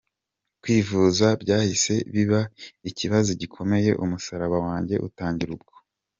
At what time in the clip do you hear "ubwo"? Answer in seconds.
5.57-5.73